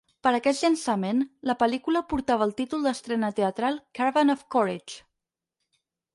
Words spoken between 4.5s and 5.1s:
Courage".